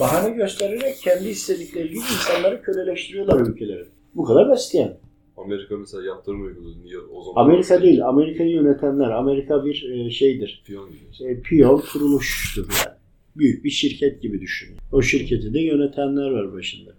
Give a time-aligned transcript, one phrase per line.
[0.00, 3.84] Bahane göstererek kendi istedikleri gibi insanları köleleştiriyorlar ülkeleri.
[4.14, 4.92] Bu kadar basit yani.
[5.36, 6.84] Amerika mesela yaptırım uyguladı.
[6.84, 7.44] Niye o zaman?
[7.44, 9.10] Amerika değil, Amerika'yı yönetenler.
[9.10, 10.62] Amerika bir e, şeydir.
[10.66, 11.30] Piyon gibi.
[11.30, 12.96] E, piyon kuruluştur yani.
[13.36, 14.76] Büyük bir şirket gibi düşünün.
[14.92, 16.90] O şirketi de yönetenler var başında.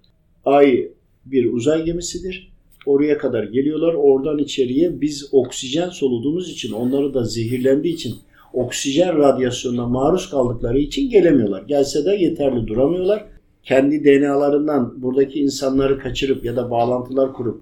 [0.45, 0.91] Ay
[1.25, 2.53] bir uzay gemisidir.
[2.85, 3.93] Oraya kadar geliyorlar.
[3.93, 8.15] Oradan içeriye biz oksijen soluduğumuz için, onları da zehirlendiği için
[8.53, 11.63] oksijen radyasyonuna maruz kaldıkları için gelemiyorlar.
[11.63, 13.25] Gelse de yeterli duramıyorlar.
[13.63, 17.61] Kendi DNA'larından buradaki insanları kaçırıp ya da bağlantılar kurup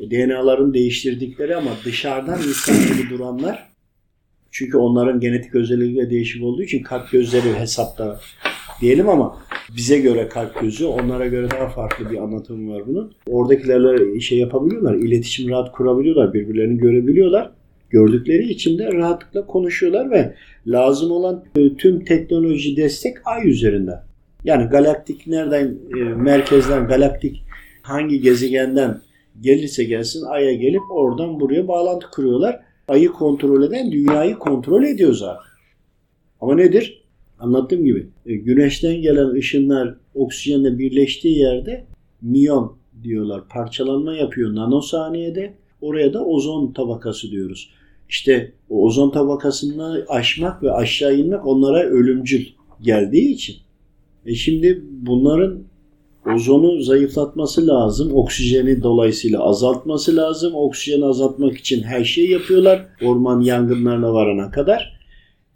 [0.00, 3.76] e, DNA'larını değiştirdikleri ama dışarıdan insan gibi duranlar
[4.50, 8.20] çünkü onların genetik özellikleri değişik olduğu için kalp gözleri hesapta
[8.80, 9.38] diyelim ama
[9.76, 13.12] bize göre kalp gözü, onlara göre daha farklı bir anlatım var bunun.
[13.26, 17.50] Oradakilerle şey yapabiliyorlar, iletişim rahat kurabiliyorlar, birbirlerini görebiliyorlar.
[17.96, 20.34] Gördükleri için de rahatlıkla konuşuyorlar ve
[20.66, 24.00] lazım olan e, tüm teknoloji destek ay üzerinde.
[24.44, 27.42] Yani galaktik nereden, e, merkezden, galaktik
[27.82, 29.00] hangi gezegenden
[29.40, 32.60] gelirse gelsin Ay'a gelip oradan buraya bağlantı kuruyorlar.
[32.88, 35.50] Ay'ı kontrol eden dünyayı kontrol ediyor zaten.
[36.40, 37.02] Ama nedir?
[37.38, 41.84] Anlattığım gibi e, güneşten gelen ışınlar oksijenle birleştiği yerde
[42.22, 43.48] miyon diyorlar.
[43.48, 45.54] Parçalanma yapıyor nanosaniyede.
[45.80, 47.75] Oraya da ozon tabakası diyoruz.
[48.08, 52.46] İşte o ozon tabakasını aşmak ve aşağı inmek onlara ölümcül
[52.80, 53.56] geldiği için.
[54.26, 55.58] E şimdi bunların
[56.34, 58.14] ozonu zayıflatması lazım.
[58.14, 60.54] Oksijeni dolayısıyla azaltması lazım.
[60.54, 62.86] Oksijeni azaltmak için her şeyi yapıyorlar.
[63.02, 64.96] Orman yangınlarına varana kadar.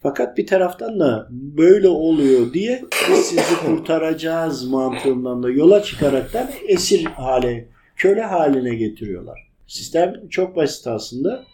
[0.02, 7.04] Fakat bir taraftan da böyle oluyor diye biz sizi kurtaracağız mantığından da yola çıkaraktan esir
[7.04, 9.50] hale, köle haline getiriyorlar.
[9.66, 11.44] Sistem çok basit aslında.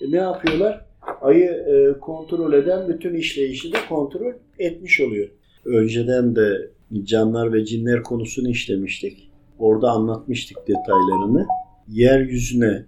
[0.00, 0.86] E, ne yapıyorlar?
[1.20, 5.28] Ayı e, kontrol eden bütün işleyişi de kontrol etmiş oluyor.
[5.64, 6.70] Önceden de
[7.04, 9.30] canlar ve cinler konusunu işlemiştik.
[9.58, 11.46] Orada anlatmıştık detaylarını.
[11.88, 12.84] Yeryüzüne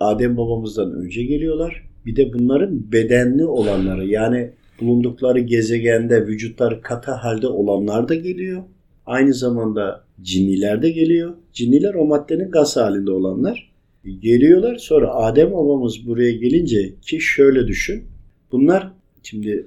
[0.00, 1.88] Adem babamızdan önce geliyorlar.
[2.06, 8.62] Bir de bunların bedenli olanları yani bulundukları gezegende vücutları katı halde olanlar da geliyor.
[9.06, 11.34] Aynı zamanda cinniler de geliyor.
[11.52, 13.69] Cinniler o maddenin gaz halinde olanlar.
[14.04, 18.04] Geliyorlar sonra Adem babamız buraya gelince ki şöyle düşün.
[18.52, 19.66] Bunlar şimdi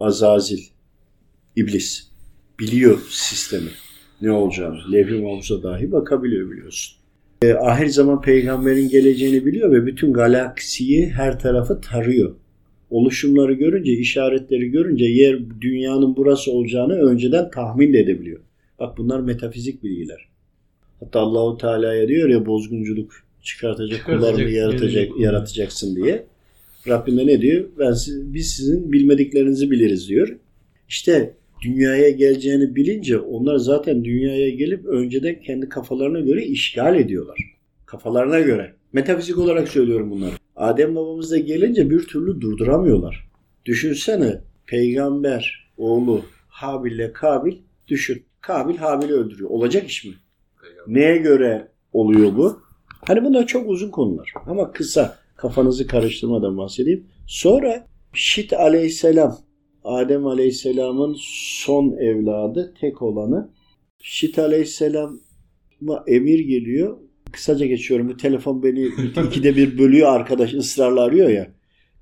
[0.00, 0.62] Azazil,
[1.56, 2.08] iblis
[2.58, 3.70] biliyor sistemi
[4.22, 4.92] ne olacağını.
[4.92, 6.96] Levh-i Mahfuz'a dahi bakabiliyor biliyorsun.
[7.42, 12.34] E, ahir zaman peygamberin geleceğini biliyor ve bütün galaksiyi her tarafı tarıyor.
[12.90, 18.40] Oluşumları görünce, işaretleri görünce yer dünyanın burası olacağını önceden tahmin de edebiliyor.
[18.78, 20.28] Bak bunlar metafizik bilgiler.
[21.00, 26.26] Hatta Allahu Teala'ya diyor ya bozgunculuk çıkartacak, kullarını yaratacak, yaratacaksın diye.
[26.88, 27.68] Rabbim de ne diyor?
[27.78, 30.36] Ben siz, biz sizin bilmediklerinizi biliriz diyor.
[30.88, 37.38] İşte dünyaya geleceğini bilince onlar zaten dünyaya gelip önceden kendi kafalarına göre işgal ediyorlar.
[37.86, 38.74] Kafalarına göre.
[38.92, 40.32] Metafizik olarak söylüyorum bunları.
[40.56, 43.28] Adem babamız da gelince bir türlü durduramıyorlar.
[43.64, 47.56] Düşünsene peygamber oğlu Habil ile Kabil
[47.88, 48.22] düşün.
[48.40, 49.50] Kabil Habil'i öldürüyor.
[49.50, 50.14] Olacak iş mi?
[50.86, 52.67] Neye göre oluyor bu?
[53.06, 54.32] Hani bunlar çok uzun konular.
[54.46, 57.06] Ama kısa kafanızı karıştırmadan bahsedeyim.
[57.26, 59.38] Sonra Şit aleyhisselam
[59.84, 63.50] Adem aleyhisselamın son evladı tek olanı.
[64.02, 66.98] Şit aleyhisselama emir geliyor.
[67.32, 68.08] Kısaca geçiyorum.
[68.08, 68.84] Bu telefon beni
[69.26, 71.52] ikide bir bölüyor arkadaş ısrarla arıyor ya.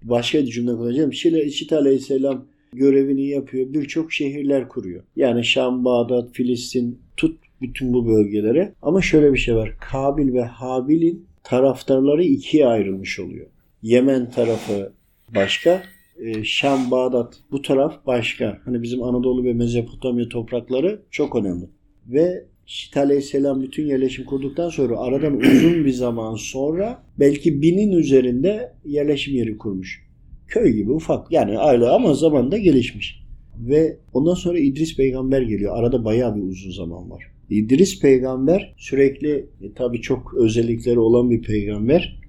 [0.02, 1.12] Başka bir cümle.
[1.12, 3.66] Şit Şit aleyhisselam görevini yapıyor.
[3.72, 5.02] Birçok şehirler kuruyor.
[5.16, 8.72] Yani Şam, Bağdat, Filistin tut bütün bu bölgelere.
[8.82, 9.72] Ama şöyle bir şey var.
[9.80, 13.46] Kabil ve Habil'in taraftarları ikiye ayrılmış oluyor.
[13.82, 14.92] Yemen tarafı
[15.34, 15.82] başka,
[16.18, 18.58] e, Şam, Bağdat bu taraf başka.
[18.64, 21.64] Hani bizim Anadolu ve Mezopotamya toprakları çok önemli.
[22.06, 28.72] Ve Şit Aleyhisselam bütün yerleşim kurduktan sonra aradan uzun bir zaman sonra belki binin üzerinde
[28.84, 30.06] yerleşim yeri kurmuş.
[30.48, 33.26] Köy gibi ufak yani aile ama zamanında gelişmiş.
[33.58, 35.76] Ve ondan sonra İdris peygamber geliyor.
[35.76, 37.35] Arada bayağı bir uzun zaman var.
[37.50, 39.30] İdris peygamber sürekli
[39.62, 42.20] e, tabii çok özellikleri olan bir peygamber.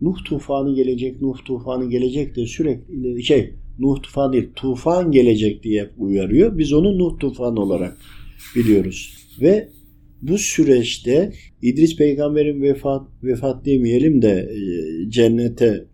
[0.00, 5.90] Nuh tufanı gelecek, Nuh tufanı gelecek de sürekli şey Nuh tufanı değil, tufan gelecek diye
[5.98, 6.58] uyarıyor.
[6.58, 7.96] Biz onu Nuh tufanı olarak
[8.56, 9.14] biliyoruz.
[9.40, 9.68] Ve
[10.22, 11.32] bu süreçte
[11.62, 15.84] İdris peygamberin vefat vefat demeyelim de e, cennete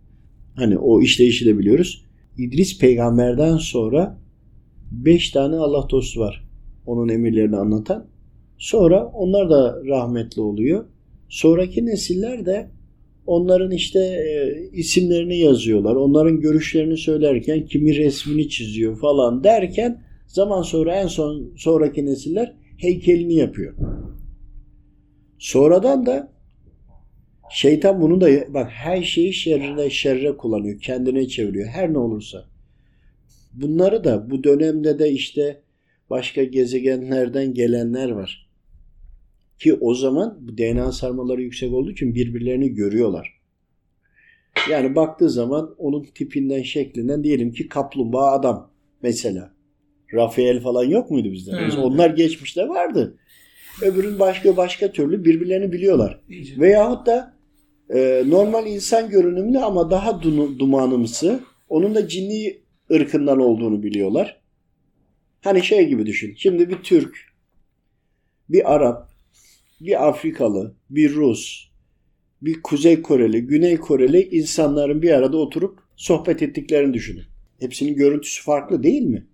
[0.55, 2.05] hani o işleyişi de biliyoruz.
[2.39, 4.19] İdris peygamberden sonra
[4.91, 6.45] beş tane Allah dostu var.
[6.87, 8.07] Onun emirlerini anlatan.
[8.61, 10.85] Sonra onlar da rahmetli oluyor.
[11.29, 12.71] Sonraki nesiller de
[13.27, 15.95] onların işte e, isimlerini yazıyorlar.
[15.97, 23.35] Onların görüşlerini söylerken kimi resmini çiziyor falan derken Zaman sonra en son sonraki nesiller heykelini
[23.35, 23.75] yapıyor.
[25.39, 26.33] Sonradan da
[27.51, 30.81] şeytan bunu da bak her şeyi şerrine şerre kullanıyor.
[30.81, 31.69] Kendine çeviriyor.
[31.69, 32.45] Her ne olursa.
[33.53, 35.63] Bunları da bu dönemde de işte
[36.11, 38.50] başka gezegenlerden gelenler var.
[39.61, 43.41] Ki o zaman bu DNA sarmaları yüksek olduğu için birbirlerini görüyorlar.
[44.71, 48.71] Yani baktığı zaman onun tipinden, şeklinden diyelim ki kaplumbağa adam
[49.03, 49.55] mesela.
[50.15, 51.51] Rafael falan yok muydu bizde?
[51.61, 51.75] Evet.
[51.79, 53.19] Onlar geçmişte vardı.
[53.83, 56.21] Öbürün başka başka türlü birbirlerini biliyorlar.
[56.29, 56.61] İyice.
[56.61, 57.37] Veyahut da
[57.95, 60.23] e, normal insan görünümlü ama daha
[60.59, 61.41] dumanımsı.
[61.69, 62.59] Onun da cinni
[62.93, 64.41] ırkından olduğunu biliyorlar.
[65.41, 66.35] Hani şey gibi düşün.
[66.37, 67.17] Şimdi bir Türk,
[68.49, 69.10] bir Arap,
[69.81, 71.71] bir Afrikalı, bir Rus,
[72.43, 77.25] bir Kuzey Koreli, Güney Koreli insanların bir arada oturup sohbet ettiklerini düşünün.
[77.61, 79.27] Hepsinin görüntüsü farklı değil mi?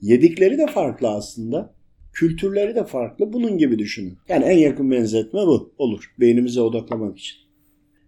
[0.00, 1.76] Yedikleri de farklı aslında.
[2.12, 3.32] Kültürleri de farklı.
[3.32, 4.18] Bunun gibi düşünün.
[4.28, 6.14] Yani en yakın benzetme bu olur.
[6.20, 7.36] Beynimize odaklamak için.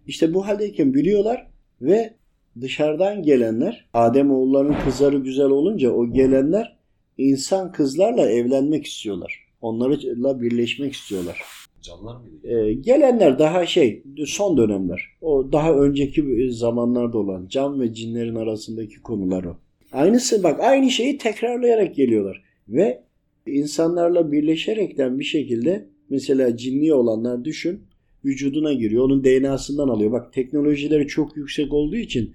[0.07, 1.51] İşte bu haldeyken biliyorlar
[1.81, 2.15] ve
[2.61, 6.79] dışarıdan gelenler Adem oğullarının kızları güzel olunca o gelenler
[7.19, 9.47] insan kızlarla evlenmek istiyorlar.
[9.61, 11.58] Onlarla birleşmek istiyorlar.
[11.89, 12.49] Canlar mıydı?
[12.49, 15.03] Ee, gelenler daha şey son dönemler.
[15.21, 19.57] O daha önceki zamanlarda olan can ve cinlerin arasındaki konular o.
[19.93, 22.43] Aynısı bak aynı şeyi tekrarlayarak geliyorlar.
[22.69, 23.03] Ve
[23.47, 27.81] insanlarla birleşerekten bir şekilde mesela cinli olanlar düşün
[28.25, 29.05] vücuduna giriyor.
[29.05, 30.13] Onun DNA'sından alıyor.
[30.13, 32.33] Bak teknolojileri çok yüksek olduğu için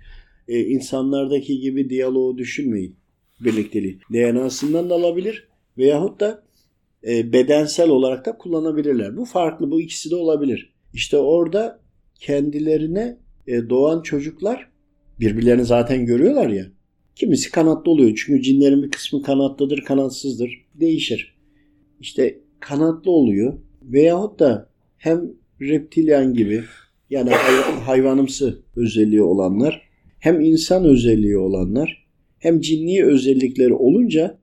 [0.47, 2.95] e, insanlardaki gibi diyaloğu düşünmeyin.
[3.39, 3.99] Birlikteliği.
[4.13, 5.47] DNA'sından da alabilir
[5.77, 6.43] veyahut da
[7.07, 9.17] e, bedensel olarak da kullanabilirler.
[9.17, 9.71] Bu farklı.
[9.71, 10.73] Bu ikisi de olabilir.
[10.93, 11.79] İşte orada
[12.19, 13.17] kendilerine
[13.47, 14.69] e, doğan çocuklar
[15.19, 16.65] birbirlerini zaten görüyorlar ya.
[17.15, 18.21] Kimisi kanatlı oluyor.
[18.25, 20.65] Çünkü cinlerin bir kısmı kanatlıdır, kanatsızdır.
[20.75, 21.35] Değişir.
[21.99, 23.53] İşte kanatlı oluyor.
[23.83, 26.63] Veyahut da hem reptilyan gibi
[27.09, 29.81] yani hay- hayvanımsı özelliği olanlar
[30.19, 32.07] hem insan özelliği olanlar
[32.39, 34.39] hem cinni özellikleri olunca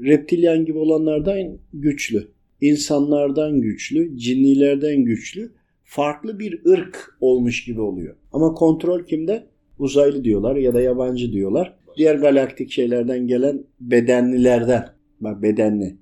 [0.00, 2.28] reptilyan gibi olanlardan güçlü,
[2.60, 5.52] insanlardan güçlü, cinnilerden güçlü,
[5.84, 8.16] farklı bir ırk olmuş gibi oluyor.
[8.32, 9.46] Ama kontrol kimde?
[9.78, 11.76] Uzaylı diyorlar ya da yabancı diyorlar.
[11.96, 14.88] Diğer galaktik şeylerden gelen bedenlilerden.
[15.20, 15.96] Bak bedenli.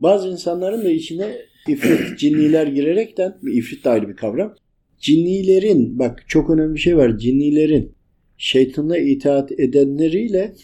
[0.00, 1.36] Bazı insanların da içine
[1.68, 4.54] ifrit, cinniler girerekten, ifrit de ayrı bir kavram.
[4.98, 7.18] Cinnilerin, bak çok önemli bir şey var.
[7.18, 7.92] Cinnilerin
[8.36, 10.54] şeytana itaat edenleriyle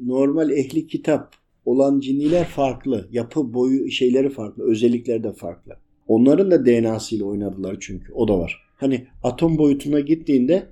[0.00, 1.34] normal ehli kitap
[1.64, 3.08] olan cinniler farklı.
[3.12, 4.70] Yapı boyu şeyleri farklı.
[4.70, 5.72] Özellikleri de farklı.
[6.08, 8.12] Onların da DNA'sıyla oynadılar çünkü.
[8.12, 8.62] O da var.
[8.76, 10.66] Hani atom boyutuna gittiğinde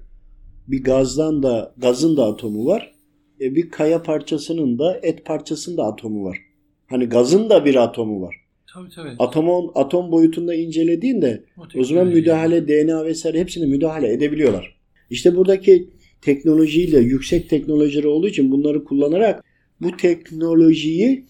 [0.69, 2.93] bir gazdan da gazın da atomu var.
[3.41, 6.39] E bir kaya parçasının da et parçasının da atomu var.
[6.87, 8.37] Hani gazın da bir atomu var.
[8.75, 9.09] Tabii tabii.
[9.19, 12.15] Atomun atom boyutunda incelediğinde o zaman teknoloji.
[12.15, 14.77] müdahale, DNA vesaire hepsini müdahale edebiliyorlar.
[15.11, 15.89] İşte buradaki
[16.23, 19.45] teknolojiyle yüksek teknolojileri olduğu için bunları kullanarak
[19.83, 21.27] bu teknolojiyi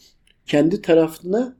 [0.47, 1.57] kendi tarafına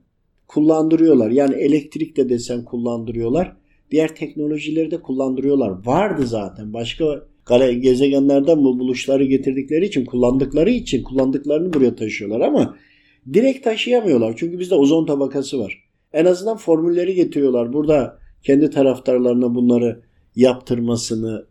[0.47, 1.31] kullandırıyorlar.
[1.31, 3.57] Yani elektrik de desen kullandırıyorlar.
[3.91, 5.85] Diğer teknolojileri de kullandırıyorlar.
[5.85, 6.73] Vardı zaten.
[6.73, 7.05] Başka
[7.79, 12.77] gezegenlerden bu buluşları getirdikleri için, kullandıkları için kullandıklarını buraya taşıyorlar ama
[13.33, 14.33] direkt taşıyamıyorlar.
[14.37, 15.83] Çünkü bizde ozon tabakası var.
[16.13, 17.73] En azından formülleri getiriyorlar.
[17.73, 20.01] Burada kendi taraftarlarına bunları
[20.35, 21.47] yaptırmasını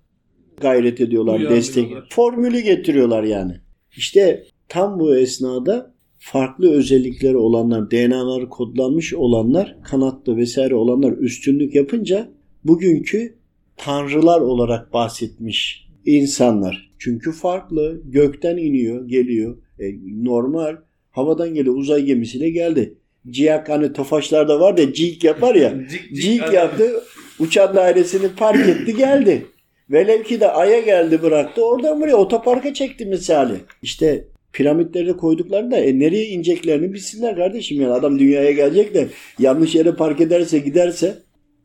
[0.60, 1.92] gayret ediyorlar, destek.
[2.10, 3.52] Formülü getiriyorlar yani.
[3.96, 12.28] İşte tam bu esnada farklı özellikleri olanlar, DNA'ları kodlanmış olanlar, kanatlı vesaire olanlar üstünlük yapınca
[12.64, 13.34] bugünkü
[13.76, 16.92] tanrılar olarak bahsetmiş insanlar.
[16.98, 19.56] Çünkü farklı, gökten iniyor, geliyor.
[19.78, 19.84] E,
[20.24, 20.76] normal
[21.10, 22.94] havadan geliyor, uzay gemisiyle geldi.
[23.30, 25.74] Ciyak hani tofaşlarda var ya cik yapar ya.
[26.14, 27.02] Cik yaptı,
[27.38, 29.46] uçan dairesini park etti geldi.
[29.90, 31.64] Velev ki de Ay'a geldi bıraktı.
[31.64, 33.54] Oradan buraya otoparka çekti misali.
[33.82, 37.80] İşte piramitleri koyduklarında e, nereye ineceklerini bilsinler kardeşim.
[37.80, 41.18] Yani adam dünyaya gelecek de yanlış yere park ederse giderse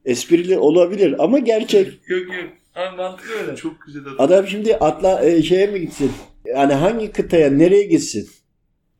[0.05, 1.87] esprili olabilir ama gerçek.
[2.07, 2.49] Yok yok.
[2.75, 3.55] Abi mantıklı öyle.
[3.55, 4.15] Çok güzel adam.
[4.19, 6.11] Adam şimdi atla e, şeye mi gitsin?
[6.45, 8.27] Yani hangi kıtaya nereye gitsin?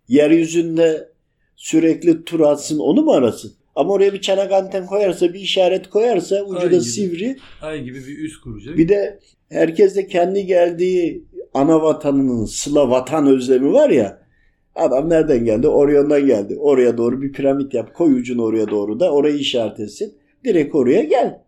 [0.08, 1.10] Yeryüzünde
[1.56, 3.54] sürekli tur atsın onu mu arasın?
[3.76, 6.82] Ama oraya bir çanak anten koyarsa bir işaret koyarsa ucu Ay da gibi.
[6.82, 7.38] sivri.
[7.62, 8.78] Ay gibi bir üst kuracak.
[8.78, 11.24] Bir de herkes de kendi geldiği
[11.58, 14.28] ana vatanının sıla vatan özlemi var ya.
[14.76, 15.68] Adam nereden geldi?
[15.68, 16.58] Orion'dan geldi.
[16.60, 17.94] Oraya doğru bir piramit yap.
[17.94, 20.14] Koy ucunu oraya doğru da orayı işaret etsin.
[20.46, 21.42] Direkt oraya gel.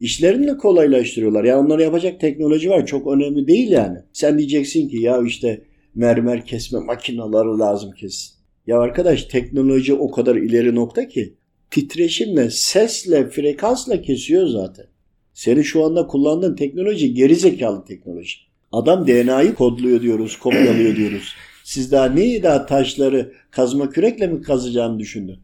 [0.00, 1.44] İşlerini de kolaylaştırıyorlar.
[1.44, 2.86] Yani onları yapacak teknoloji var.
[2.86, 3.98] Çok önemli değil yani.
[4.12, 5.62] Sen diyeceksin ki ya işte
[5.94, 8.34] mermer kesme makineleri lazım kesin.
[8.66, 11.34] Ya arkadaş teknoloji o kadar ileri nokta ki
[11.70, 14.86] titreşimle, sesle, frekansla kesiyor zaten.
[15.34, 18.51] Senin şu anda kullandığın teknoloji geri zekalı teknoloji.
[18.72, 21.34] Adam DNA'yı kodluyor diyoruz, kopyalıyor diyoruz.
[21.64, 25.38] Siz daha neyi daha taşları kazma kürekle mi kazacağını düşündün?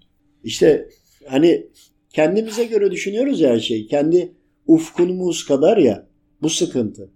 [0.44, 0.88] İşte
[1.26, 1.66] hani
[2.12, 3.86] kendimize göre düşünüyoruz ya her şeyi.
[3.86, 4.32] Kendi
[4.66, 6.06] ufkunumuz kadar ya
[6.42, 7.10] bu sıkıntı.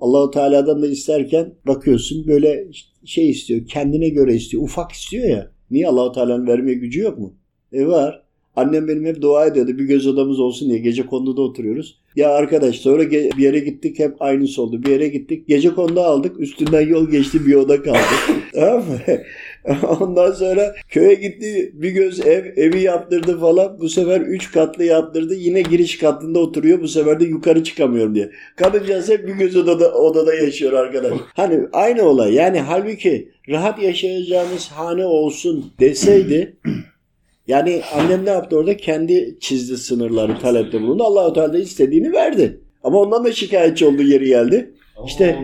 [0.00, 2.68] Allahu Teala'dan da isterken bakıyorsun böyle
[3.04, 3.66] şey istiyor.
[3.66, 4.62] Kendine göre istiyor.
[4.62, 5.50] Ufak istiyor ya.
[5.70, 7.36] Niye Allahu Teala'nın vermeye gücü yok mu?
[7.72, 8.27] E var.
[8.58, 10.78] Annem benim hep dua ediyordu bir göz odamız olsun diye.
[10.78, 11.98] Gece konuda oturuyoruz.
[12.16, 14.82] Ya arkadaş sonra bir yere gittik hep aynısı oldu.
[14.82, 16.40] Bir yere gittik gece konuda aldık.
[16.40, 17.98] Üstünden yol geçti bir oda kaldı.
[18.54, 18.98] tamam mı?
[20.00, 23.80] Ondan sonra köye gitti bir göz ev evi yaptırdı falan.
[23.80, 25.34] Bu sefer 3 katlı yaptırdı.
[25.34, 26.80] Yine giriş katında oturuyor.
[26.80, 28.30] Bu sefer de yukarı çıkamıyorum diye.
[28.56, 31.12] Kadıncağız hep bir göz odada, odada yaşıyor arkadaş.
[31.34, 32.34] Hani aynı olay.
[32.34, 36.56] Yani halbuki rahat yaşayacağımız hane olsun deseydi
[37.48, 38.76] yani annem ne yaptı orada?
[38.76, 41.02] Kendi çizdi sınırları talepte bulundu.
[41.02, 42.60] Allah-u Teala istediğini verdi.
[42.82, 44.74] Ama ondan da şikayetçi olduğu yeri geldi.
[44.96, 45.38] Ama İşte-.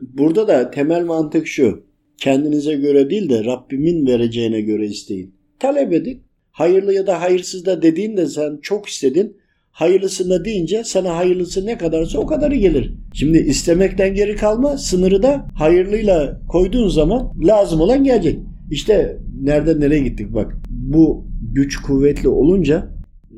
[0.00, 1.84] Burada da temel mantık şu.
[2.18, 5.34] Kendinize göre değil de Rabbimin vereceğine göre isteyin.
[5.58, 6.22] Talep edin.
[6.50, 9.36] Hayırlı ya da hayırsız da dediğinde sen çok istedin.
[9.70, 12.92] Hayırlısına deyince sana hayırlısı ne kadarsa o kadarı gelir.
[13.14, 18.38] Şimdi istemekten geri kalma sınırı da hayırlıyla koyduğun zaman lazım olan gelecek.
[18.70, 20.61] İşte nereden nereye gittik bak.
[20.82, 22.88] Bu güç kuvvetli olunca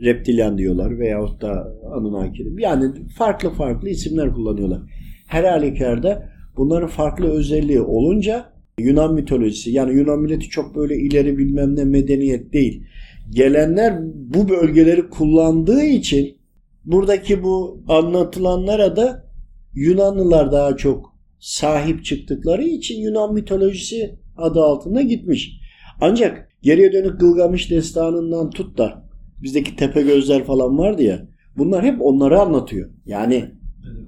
[0.02, 2.52] reptilyan diyorlar veyahut da Anunnaki.
[2.58, 4.80] Yani farklı farklı isimler kullanıyorlar.
[5.26, 11.76] Her halükarda bunların farklı özelliği olunca Yunan mitolojisi yani Yunan milleti çok böyle ileri bilmem
[11.76, 12.86] ne medeniyet değil.
[13.30, 16.36] Gelenler bu bölgeleri kullandığı için
[16.84, 19.24] buradaki bu anlatılanlara da
[19.74, 25.60] Yunanlılar daha çok sahip çıktıkları için Yunan mitolojisi adı altında gitmiş.
[26.00, 29.04] Ancak geriye dönük Gılgamış destanından tut da
[29.42, 32.90] bizdeki tepe gözler falan vardı ya bunlar hep onları anlatıyor.
[33.06, 33.44] Yani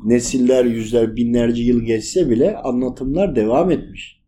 [0.04, 4.20] nesiller, yüzler, binlerce yıl geçse bile anlatımlar devam etmiş.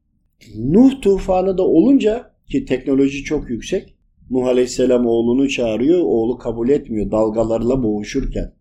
[0.58, 3.94] Nuh tufanı da olunca ki teknoloji çok yüksek.
[4.30, 6.00] Nuh Aleyhisselam oğlunu çağırıyor.
[6.02, 8.52] Oğlu kabul etmiyor dalgalarla boğuşurken.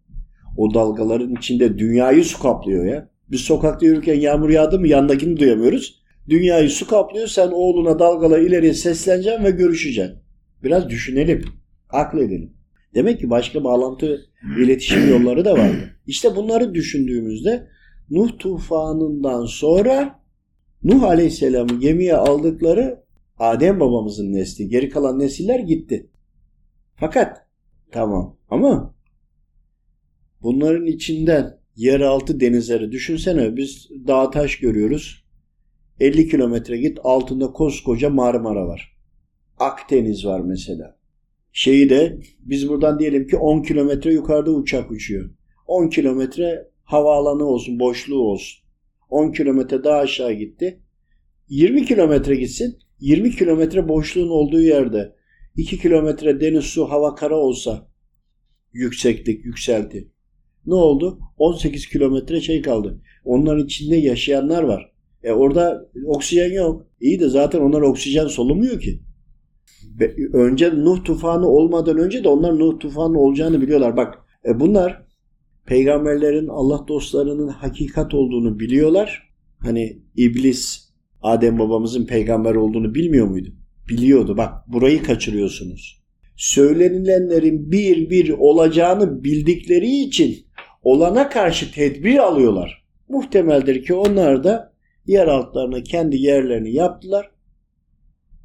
[0.58, 3.10] O dalgaların içinde dünyayı su kaplıyor ya.
[3.32, 6.02] Biz sokakta yürürken yağmur yağdı mı yandakini duyamıyoruz.
[6.30, 7.28] Dünyayı su kaplıyor.
[7.28, 10.16] Sen oğluna dalgalar ileriye sesleneceksin ve görüşeceksin.
[10.64, 11.46] Biraz düşünelim.
[11.90, 12.54] Akledelim.
[12.96, 14.22] Demek ki başka bağlantı
[14.60, 16.00] iletişim yolları da vardı.
[16.08, 17.68] İşte bunları düşündüğümüzde
[18.10, 20.20] Nuh tufanından sonra
[20.84, 23.04] Nuh Aleyhisselam'ı gemiye aldıkları
[23.40, 24.70] Adem babamızın nesli.
[24.70, 26.10] Geri kalan nesiller gitti.
[26.96, 27.48] Fakat
[27.92, 28.96] tamam ama
[30.42, 35.27] bunların içinden yeraltı denizleri düşünsene biz dağ taş görüyoruz.
[36.00, 38.98] 50 kilometre git altında koskoca Marmara var.
[39.60, 40.98] Akdeniz var mesela.
[41.52, 45.30] Şeyi de biz buradan diyelim ki 10 kilometre yukarıda uçak uçuyor.
[45.68, 48.64] 10 kilometre havaalanı olsun, boşluğu olsun.
[49.10, 50.82] 10 kilometre daha aşağı gitti.
[51.50, 52.80] 20 kilometre gitsin.
[53.00, 55.16] 20 kilometre boşluğun olduğu yerde
[55.56, 57.88] 2 kilometre deniz, su, hava, kara olsa
[58.74, 60.12] yükseklik, yükselti.
[60.66, 61.20] Ne oldu?
[61.38, 63.02] 18 kilometre şey kaldı.
[63.24, 64.92] Onların içinde yaşayanlar var.
[65.24, 66.86] E orada oksijen yok.
[67.02, 69.00] İyi de zaten onlar oksijen solumuyor ki.
[70.34, 73.98] Önce Nuh tufanı olmadan önce de onlar Nuh tufanı olacağını biliyorlar.
[73.98, 75.04] Bak e bunlar
[75.66, 79.30] peygamberlerin Allah dostlarının hakikat olduğunu biliyorlar.
[79.60, 80.88] Hani iblis
[81.22, 83.50] Adem babamızın peygamber olduğunu bilmiyor muydu?
[83.90, 84.38] Biliyordu.
[84.38, 86.04] Bak burayı kaçırıyorsunuz.
[86.36, 90.38] Söylenilenlerin bir bir olacağını bildikleri için
[90.84, 92.86] olana karşı tedbir alıyorlar.
[93.10, 94.74] Muhtemeldir ki onlar da
[95.08, 97.32] yer altlarına kendi yerlerini yaptılar.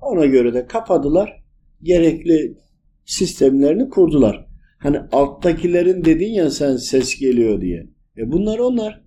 [0.01, 1.43] Ona göre de kapadılar.
[1.83, 2.57] Gerekli
[3.05, 4.47] sistemlerini kurdular.
[4.79, 7.87] Hani alttakilerin dedin ya sen ses geliyor diye.
[8.19, 9.03] E bunlar onlar.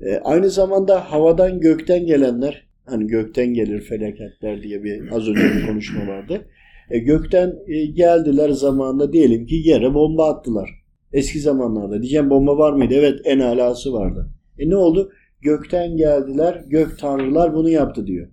[0.00, 5.66] E aynı zamanda havadan gökten gelenler hani gökten gelir felaketler diye bir az önce bir
[5.66, 6.46] konuşma vardı.
[6.90, 10.70] E gökten e, geldiler zamanında diyelim ki yere bomba attılar.
[11.12, 12.94] Eski zamanlarda diyeceğim bomba var mıydı?
[12.94, 14.30] Evet en alası vardı.
[14.58, 15.12] E ne oldu?
[15.48, 18.28] Gökten geldiler, gök tanrılar bunu yaptı diyor.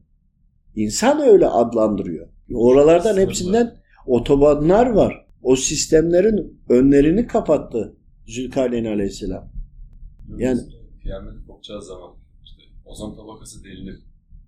[0.75, 2.27] İnsan öyle adlandırıyor.
[2.53, 3.75] Oralardan hepsinden
[4.07, 5.25] otobanlar var.
[5.43, 7.95] O sistemlerin önlerini kapattı
[8.27, 9.51] Zülkarneyn Aleyhisselam.
[10.37, 10.61] Yani-
[11.03, 12.11] Kıyamet kopacağı zaman
[12.43, 13.99] işte ozon tabakası delinip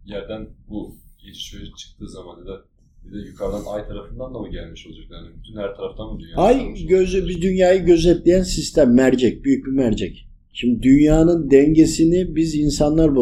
[0.06, 2.62] yerden bu geçiş ve çıktığı zaman ya da
[3.06, 5.06] bir de yukarıdan ay tarafından da mı gelmiş olacak?
[5.12, 6.38] Yani bütün her taraftan mı dünya?
[6.38, 10.28] Ay gözü bir dünyayı gözetleyen sistem mercek, büyük bir mercek.
[10.54, 13.16] Şimdi dünyanın dengesini biz insanlar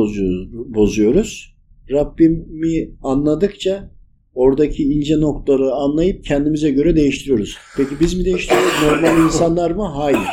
[0.74, 1.56] bozuyoruz.
[1.92, 3.92] Rabbimi anladıkça
[4.36, 7.58] Oradaki ince noktaları anlayıp kendimize göre değiştiriyoruz.
[7.78, 8.74] Peki biz mi değiştiriyoruz?
[8.84, 9.84] Normal insanlar mı?
[9.84, 10.28] Hayır.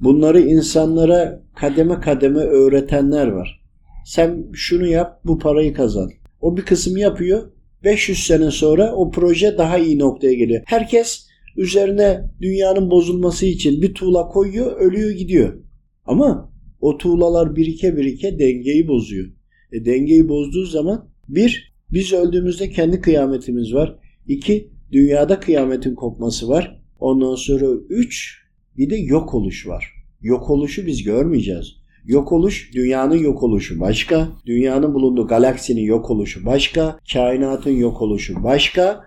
[0.00, 3.60] Bunları insanlara kademe kademe öğretenler var.
[4.06, 6.10] Sen şunu yap, bu parayı kazan.
[6.40, 7.50] O bir kısım yapıyor.
[7.84, 10.62] 500 sene sonra o proje daha iyi noktaya geliyor.
[10.66, 15.54] Herkes üzerine dünyanın bozulması için bir tuğla koyuyor, ölüyor gidiyor.
[16.06, 19.28] Ama o tuğlalar birike birike dengeyi bozuyor.
[19.72, 23.98] E, dengeyi bozduğu zaman bir, biz öldüğümüzde kendi kıyametimiz var.
[24.26, 26.80] İki, dünyada kıyametin kopması var.
[27.00, 28.42] Ondan sonra üç,
[28.76, 29.94] bir de yok oluş var.
[30.22, 31.80] Yok oluşu biz görmeyeceğiz.
[32.04, 38.42] Yok oluş dünyanın yok oluşu başka, dünyanın bulunduğu galaksinin yok oluşu başka, kainatın yok oluşu
[38.44, 39.04] başka,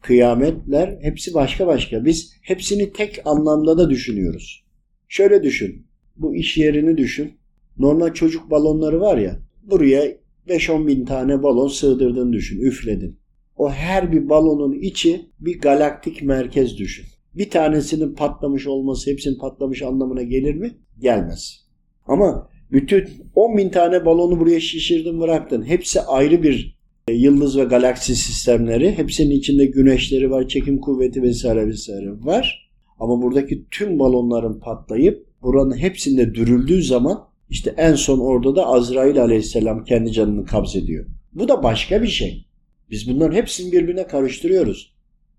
[0.00, 2.04] kıyametler hepsi başka başka.
[2.04, 4.64] Biz hepsini tek anlamda da düşünüyoruz.
[5.08, 5.85] Şöyle düşün.
[6.18, 7.32] Bu iş yerini düşün.
[7.78, 9.38] Normal çocuk balonları var ya.
[9.62, 10.16] Buraya
[10.48, 12.60] 5-10 bin tane balon sığdırdığını düşün.
[12.60, 13.18] Üfledin.
[13.56, 17.06] O her bir balonun içi bir galaktik merkez düşün.
[17.34, 20.76] Bir tanesinin patlamış olması hepsinin patlamış anlamına gelir mi?
[20.98, 21.66] Gelmez.
[22.06, 25.62] Ama bütün 10 bin tane balonu buraya şişirdin bıraktın.
[25.62, 26.76] Hepsi ayrı bir
[27.08, 28.98] e, yıldız ve galaksi sistemleri.
[28.98, 32.70] Hepsinin içinde güneşleri var, çekim kuvveti vesaire vesaire var.
[32.98, 39.22] Ama buradaki tüm balonların patlayıp buranın hepsinde dürüldüğü zaman işte en son orada da Azrail
[39.22, 41.06] aleyhisselam kendi canını kabz ediyor.
[41.32, 42.46] Bu da başka bir şey.
[42.90, 44.94] Biz bunların hepsini birbirine karıştırıyoruz.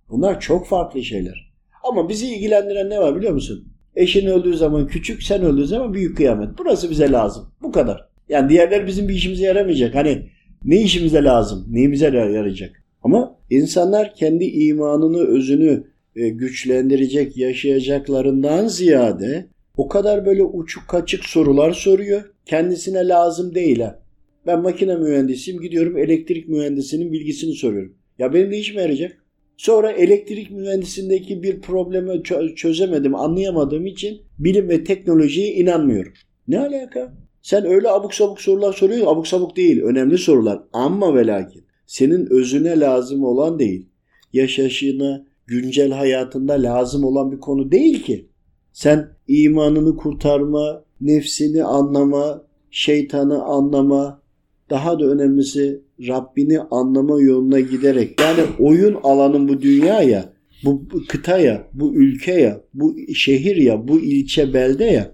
[0.09, 1.53] Bunlar çok farklı şeyler.
[1.83, 3.67] Ama bizi ilgilendiren ne var biliyor musun?
[3.95, 6.49] Eşin öldüğü zaman küçük, sen öldüğü zaman büyük kıyamet.
[6.57, 7.51] Burası bize lazım.
[7.61, 8.07] Bu kadar.
[8.29, 9.95] Yani diğerler bizim bir işimize yaramayacak.
[9.95, 10.29] Hani
[10.65, 12.83] ne işimize lazım, neyimize yarayacak.
[13.03, 15.83] Ama insanlar kendi imanını, özünü
[16.15, 19.47] e, güçlendirecek, yaşayacaklarından ziyade
[19.77, 22.23] o kadar böyle uçuk kaçık sorular soruyor.
[22.45, 23.99] Kendisine lazım değil ha.
[24.45, 27.93] Ben makine mühendisiyim gidiyorum elektrik mühendisinin bilgisini soruyorum.
[28.19, 29.23] Ya benim ne işime yarayacak?
[29.57, 32.23] Sonra elektrik mühendisindeki bir problemi
[32.55, 36.13] çözemedim, anlayamadığım için bilim ve teknolojiye inanmıyorum.
[36.47, 37.13] Ne alaka?
[37.41, 39.07] Sen öyle abuk sabuk sorular soruyorsun.
[39.07, 39.81] Abuk sabuk değil.
[39.81, 40.59] Önemli sorular.
[40.73, 43.89] Ama ve lakin senin özüne lazım olan değil.
[44.33, 48.29] Yaşayışına, güncel hayatında lazım olan bir konu değil ki.
[48.77, 54.21] Sen imanını kurtarma, nefsini anlama, şeytanı anlama,
[54.69, 61.95] daha da önemlisi Rabbini anlama yoluna giderek yani oyun alanın bu dünyaya, bu kıtaya, bu
[61.95, 65.11] ülkeye, bu şehir ya, bu ilçe belde ya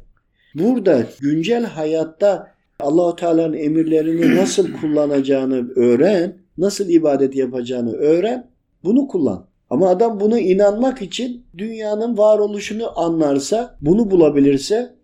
[0.56, 2.47] burada güncel hayatta
[2.80, 8.52] Allahu Teala'nın emirlerini nasıl kullanacağını öğren, nasıl ibadet yapacağını öğren,
[8.84, 9.53] bunu kullan.
[9.74, 14.96] Ama adam bunu inanmak için dünyanın varoluşunu anlarsa, bunu bulabilirse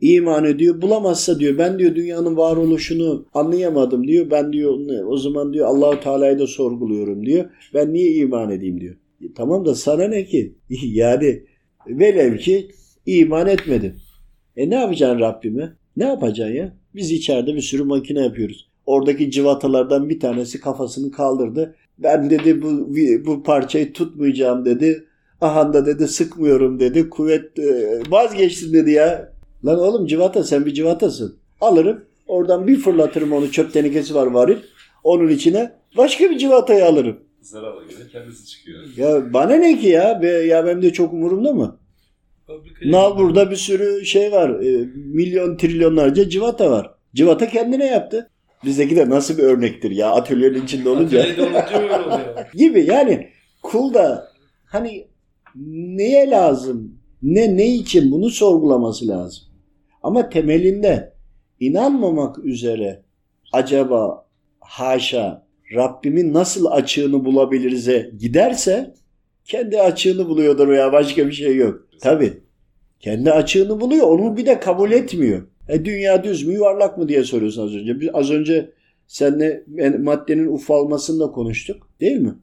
[0.00, 0.82] iman ediyor.
[0.82, 4.30] Bulamazsa diyor ben diyor dünyanın varoluşunu anlayamadım diyor.
[4.30, 7.50] Ben diyor o zaman diyor Allahu Teala'yı da sorguluyorum diyor.
[7.74, 8.94] Ben niye iman edeyim diyor.
[9.24, 10.54] E, tamam da sana ne ki?
[10.82, 11.42] yani
[11.86, 12.68] velev ki
[13.06, 13.94] iman etmedin.
[14.56, 15.72] E ne yapacaksın Rabbime?
[15.96, 16.76] Ne yapacaksın ya?
[16.94, 18.70] Biz içeride bir sürü makine yapıyoruz.
[18.86, 21.74] Oradaki civatalardan bir tanesi kafasını kaldırdı.
[22.02, 25.04] Ben dedi bu bu parçayı tutmayacağım dedi.
[25.40, 27.10] Aha da dedi sıkmıyorum dedi.
[27.10, 29.32] Kuvvet e, vazgeçtin dedi ya.
[29.64, 31.36] Lan oğlum civata sen bir civatasın.
[31.60, 34.56] Alırım oradan bir fırlatırım onu çöp tenekesi var varil.
[35.04, 37.16] Onun içine başka bir civatayı alırım.
[37.40, 38.80] Zararla göre kendisi çıkıyor.
[38.96, 40.22] Ya bana ne ki ya?
[40.22, 41.78] Be, ya benim de çok umurumda mı?
[42.84, 44.50] Nal burada bir sürü şey var.
[44.50, 46.94] E, milyon trilyonlarca civata var.
[47.14, 48.30] Civata kendine yaptı.
[48.64, 51.20] Bizdeki de nasıl bir örnektir ya atölyenin içinde olunca.
[51.20, 52.52] Atölyede olunca öyle oluyor.
[52.54, 53.28] gibi yani
[53.62, 54.28] kul da
[54.64, 55.06] hani
[55.96, 57.00] neye lazım?
[57.22, 59.44] Ne ne için bunu sorgulaması lazım.
[60.02, 61.14] Ama temelinde
[61.60, 63.02] inanmamak üzere
[63.52, 64.26] acaba
[64.60, 68.94] haşa Rabbimin nasıl açığını bulabiliriz'e giderse
[69.44, 71.88] kendi açığını buluyordur ya başka bir şey yok.
[72.00, 72.40] Tabi.
[73.00, 74.06] Kendi açığını buluyor.
[74.06, 75.42] Onu bir de kabul etmiyor.
[75.70, 78.00] E dünya düz mü yuvarlak mı diye soruyorsun az önce.
[78.00, 78.70] Biz az önce
[79.06, 79.64] seninle
[79.98, 81.88] maddenin ufalmasını da konuştuk.
[82.00, 82.34] Değil mi?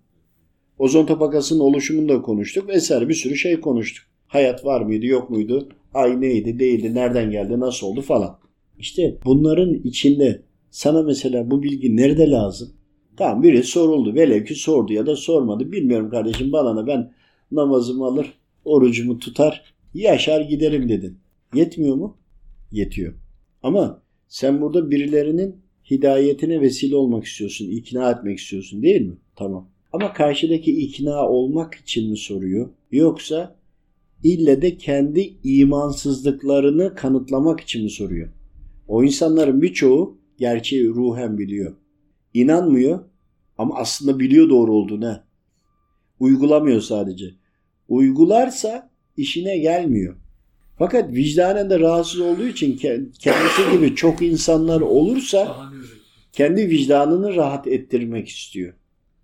[0.79, 2.69] Ozon tabakasının oluşumunu da konuştuk.
[2.69, 4.05] Vesaire bir sürü şey konuştuk.
[4.27, 5.69] Hayat var mıydı yok muydu?
[5.93, 8.39] Ay neydi değildi nereden geldi nasıl oldu falan.
[8.79, 12.69] İşte bunların içinde sana mesela bu bilgi nerede lazım?
[13.17, 14.15] Tamam biri soruldu.
[14.15, 15.71] Velev ki sordu ya da sormadı.
[15.71, 17.13] Bilmiyorum kardeşim bana ben
[17.51, 18.33] namazımı alır,
[18.65, 21.17] orucumu tutar, yaşar giderim dedin.
[21.53, 22.17] Yetmiyor mu?
[22.71, 23.13] Yetiyor.
[23.63, 25.55] Ama sen burada birilerinin
[25.91, 29.17] hidayetine vesile olmak istiyorsun, ikna etmek istiyorsun değil mi?
[29.35, 29.69] Tamam.
[29.93, 32.69] Ama karşıdaki ikna olmak için mi soruyor?
[32.91, 33.55] Yoksa
[34.23, 38.29] ille de kendi imansızlıklarını kanıtlamak için mi soruyor?
[38.87, 41.75] O insanların birçoğu gerçeği ruhen biliyor.
[42.33, 42.99] İnanmıyor
[43.57, 45.19] ama aslında biliyor doğru olduğunu.
[46.19, 47.25] Uygulamıyor sadece.
[47.87, 50.15] Uygularsa işine gelmiyor.
[50.77, 52.77] Fakat vicdanen de rahatsız olduğu için
[53.19, 55.57] kendisi gibi çok insanlar olursa
[56.33, 58.73] kendi vicdanını rahat ettirmek istiyor.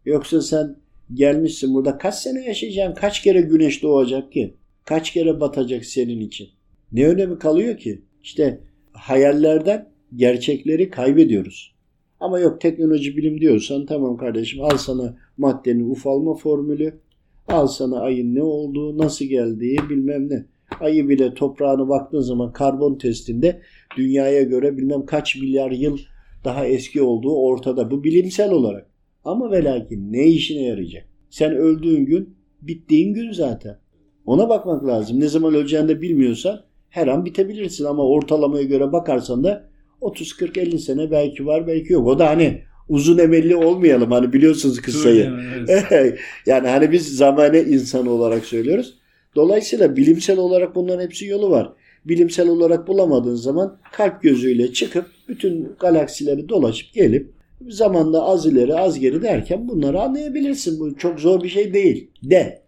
[0.05, 0.75] Yoksa sen
[1.13, 3.01] gelmişsin burada kaç sene yaşayacaksın?
[3.01, 4.55] Kaç kere güneş doğacak ki?
[4.85, 6.49] Kaç kere batacak senin için?
[6.91, 8.01] Ne önemi kalıyor ki?
[8.23, 8.59] İşte
[8.93, 11.75] hayallerden gerçekleri kaybediyoruz.
[12.19, 16.99] Ama yok teknoloji bilim diyorsan tamam kardeşim al sana maddenin ufalma formülü,
[17.47, 20.45] al sana ayın ne olduğu, nasıl geldiği bilmem ne.
[20.79, 23.61] Ayı bile toprağına baktığın zaman karbon testinde
[23.97, 25.97] dünyaya göre bilmem kaç milyar yıl
[26.43, 27.91] daha eski olduğu ortada.
[27.91, 28.87] Bu bilimsel olarak.
[29.25, 31.05] Ama ve lakin ne işine yarayacak?
[31.29, 33.77] Sen öldüğün gün bittiğin gün zaten.
[34.25, 35.19] Ona bakmak lazım.
[35.19, 39.69] Ne zaman öleceğini de bilmiyorsan her an bitebilirsin ama ortalamaya göre bakarsan da
[40.01, 42.07] 30 40 50 sene belki var belki yok.
[42.07, 45.31] O da hani uzun emelli olmayalım hani biliyorsunuz kıssayı.
[46.45, 48.93] yani hani biz zamane insan olarak söylüyoruz.
[49.35, 51.73] Dolayısıyla bilimsel olarak bunların hepsi yolu var.
[52.05, 57.33] Bilimsel olarak bulamadığın zaman kalp gözüyle çıkıp bütün galaksileri dolaşıp gelip
[57.69, 60.79] zamanda az ileri az geri derken bunları anlayabilirsin.
[60.79, 62.07] Bu çok zor bir şey değil.
[62.23, 62.63] De.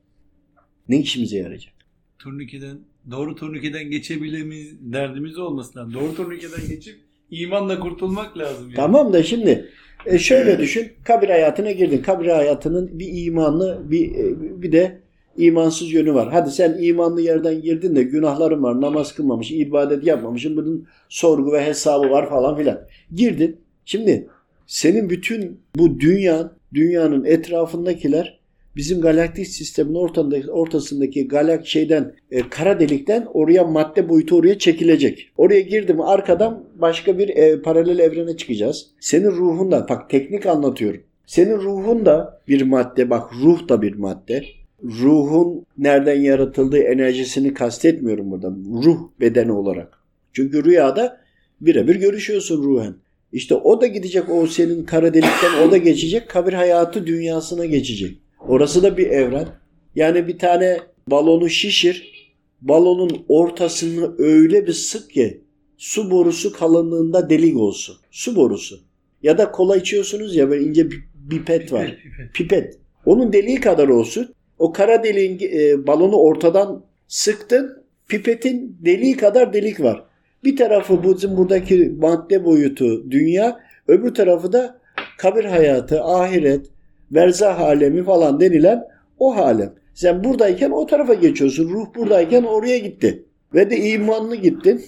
[0.90, 1.74] Ne işimize yarayacak?
[2.20, 2.78] Turnikeden
[3.12, 5.94] doğru turnikeden geçebilemiz derdimiz olmasın lazım.
[5.94, 6.96] Doğru turnikeden geçip
[7.32, 8.66] imanla kurtulmak lazım.
[8.66, 8.76] Yani.
[8.76, 9.70] Tamam da şimdi
[10.06, 10.92] e şöyle düşün.
[11.04, 12.02] Kabir hayatına girdin.
[12.02, 15.02] Kabir hayatının bir imanlı bir e, bir de
[15.38, 16.30] imansız yönü var.
[16.32, 18.82] Hadi sen imanlı yerden girdin de günahların var.
[18.82, 20.58] Namaz kılmamış, ibadet yapmamışsın.
[20.58, 22.82] Bunun sorgu ve hesabı var falan filan.
[23.16, 23.58] Girdin.
[23.86, 24.28] Şimdi
[24.68, 28.40] senin bütün bu dünya, dünyanın etrafındakiler
[28.76, 35.32] bizim galaktik sistemin ortasındaki, ortasındaki galak şeyden e, kara delikten oraya madde boyutu oraya çekilecek.
[35.38, 38.88] Oraya girdim arkadan başka bir e, paralel evrene çıkacağız.
[39.00, 41.02] Senin ruhun da bak teknik anlatıyorum.
[41.26, 44.44] Senin ruhun da bir madde bak ruh da bir madde.
[44.86, 48.50] Ruhun nereden yaratıldığı enerjisini kastetmiyorum burada.
[48.84, 50.00] Ruh bedeni olarak.
[50.34, 51.22] Çünkü rüyada
[51.62, 52.96] birebir görüşüyorsun ruhen.
[53.32, 58.18] İşte o da gidecek o senin kara delikten o da geçecek kabir hayatı dünyasına geçecek.
[58.48, 59.48] Orası da bir evren.
[59.96, 62.16] Yani bir tane balonu şişir.
[62.62, 65.42] Balonun ortasını öyle bir sık ki
[65.78, 67.96] su borusu kalınlığında delik olsun.
[68.12, 68.80] Su borusu.
[69.24, 71.98] Ya da kola içiyorsunuz ya böyle ince bir pipet var.
[72.34, 72.78] Pipet.
[73.06, 74.36] Onun deliği kadar olsun.
[74.60, 77.86] O kara deliğin e, balonu ortadan sıktın.
[78.08, 80.04] Pipetin deliği kadar delik var.
[80.44, 84.80] Bir tarafı bizim buradaki madde boyutu dünya, öbür tarafı da
[85.18, 86.66] kabir hayatı, ahiret,
[87.12, 88.84] verzah alemi falan denilen
[89.20, 89.74] o alem.
[89.94, 91.70] Sen buradayken o tarafa geçiyorsun.
[91.70, 93.26] Ruh buradayken oraya gitti.
[93.54, 94.86] Ve de imanlı gittin.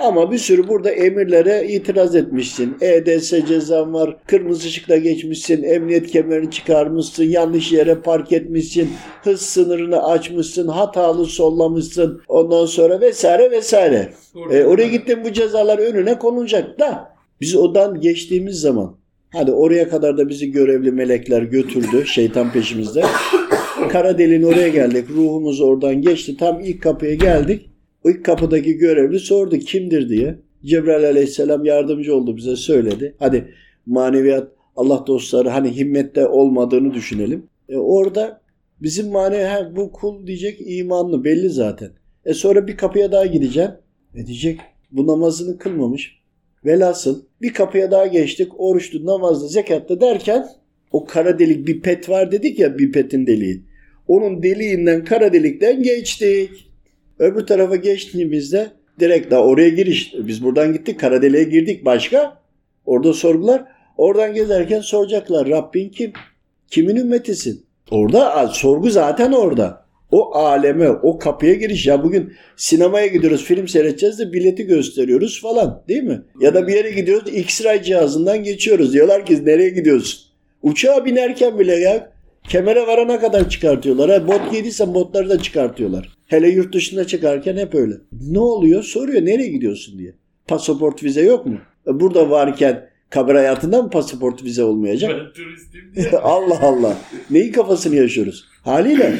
[0.00, 2.76] Ama bir sürü burada emirlere itiraz etmişsin.
[2.80, 8.90] EDS cezan var, kırmızı ışıkta geçmişsin, emniyet kemerini çıkarmışsın, yanlış yere park etmişsin,
[9.22, 14.12] hız sınırını açmışsın, hatalı sollamışsın, ondan sonra vesaire vesaire.
[14.50, 18.96] E, oraya gittin bu cezalar önüne konulacak da biz odan geçtiğimiz zaman
[19.32, 23.02] hadi oraya kadar da bizi görevli melekler götürdü şeytan peşimizde.
[23.88, 25.10] Kara deliğin oraya geldik.
[25.10, 26.36] Ruhumuz oradan geçti.
[26.36, 27.69] Tam ilk kapıya geldik.
[28.04, 30.38] İlk kapıdaki görevli sordu kimdir diye.
[30.64, 33.14] Cebrail aleyhisselam yardımcı oldu bize söyledi.
[33.18, 33.54] Hadi
[33.86, 37.46] maneviyat Allah dostları hani himmette olmadığını düşünelim.
[37.68, 38.40] E orada
[38.82, 41.90] bizim manevi bu kul diyecek imanlı belli zaten.
[42.24, 43.70] E sonra bir kapıya daha gideceğim.
[44.14, 44.60] E diyecek
[44.92, 46.20] bu namazını kılmamış.
[46.64, 48.52] Velhasıl bir kapıya daha geçtik.
[48.58, 50.46] Oruçlu, namazlı, zekatta derken
[50.92, 53.62] o kara delik bir pet var dedik ya bir petin deliği.
[54.08, 56.69] Onun deliğinden kara delikten geçtik.
[57.20, 60.14] Öbür tarafa geçtiğimizde direkt daha oraya giriş.
[60.18, 62.38] Biz buradan gittik Karadeli'ye girdik başka.
[62.86, 63.64] Orada sorgular.
[63.96, 66.12] Oradan gezerken soracaklar Rabbin kim?
[66.70, 67.66] Kimin ümmetisin?
[67.90, 69.84] Orada sorgu zaten orada.
[70.10, 71.86] O aleme, o kapıya giriş.
[71.86, 76.22] Ya bugün sinemaya gidiyoruz, film seyredeceğiz de bileti gösteriyoruz falan değil mi?
[76.40, 78.92] Ya da bir yere gidiyoruz, X-ray cihazından geçiyoruz.
[78.92, 80.20] Diyorlar ki nereye gidiyorsun?
[80.62, 82.12] Uçağa binerken bile ya
[82.48, 84.10] kemere varana kadar çıkartıyorlar.
[84.10, 86.19] Ha, bot giydiysen botları da çıkartıyorlar.
[86.30, 87.94] Hele yurt dışına çıkarken hep öyle.
[88.30, 88.82] Ne oluyor?
[88.82, 90.12] Soruyor nereye gidiyorsun diye.
[90.48, 91.58] Pasaport vize yok mu?
[91.86, 95.10] E, burada varken kabir hayatında mı pasaport vize olmayacak?
[95.10, 96.96] Ben turistim Allah Allah.
[97.30, 98.44] Neyi kafasını yaşıyoruz?
[98.62, 99.14] Haliyle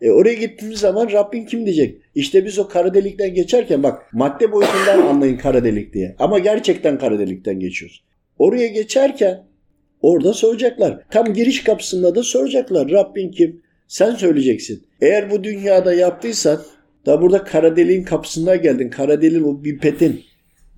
[0.00, 2.00] e oraya gittiğimiz zaman Rabbin kim diyecek?
[2.14, 6.16] İşte biz o kara delikten geçerken bak madde boyutundan anlayın kara delik diye.
[6.18, 8.04] Ama gerçekten kara delikten geçiyoruz.
[8.38, 9.46] Oraya geçerken
[10.02, 11.02] orada soracaklar.
[11.10, 12.90] Tam giriş kapısında da soracaklar.
[12.90, 13.62] Rabbin kim?
[13.90, 14.86] Sen söyleyeceksin.
[15.00, 16.62] Eğer bu dünyada yaptıysan
[17.06, 18.90] da burada kara deliğin kapısına geldin.
[18.90, 20.24] Kara deliğin o pipetin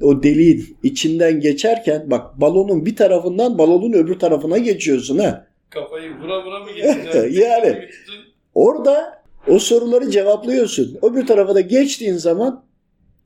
[0.02, 5.46] o deliğin içinden geçerken bak balonun bir tarafından balonun öbür tarafına geçiyorsun ha.
[5.70, 7.32] Kafayı vura vura mı geçeceksin?
[7.42, 7.78] Yani.
[8.54, 10.98] Orada o soruları cevaplıyorsun.
[11.02, 12.64] O bir tarafa da geçtiğin zaman